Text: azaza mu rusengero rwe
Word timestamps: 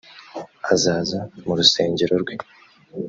azaza 0.73 1.19
mu 1.45 1.53
rusengero 1.59 2.13
rwe 2.21 2.35